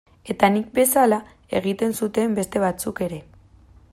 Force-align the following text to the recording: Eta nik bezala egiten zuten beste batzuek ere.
Eta 0.33 0.47
nik 0.53 0.71
bezala 0.77 1.19
egiten 1.59 1.95
zuten 2.01 2.35
beste 2.41 2.65
batzuek 2.65 3.05
ere. 3.11 3.23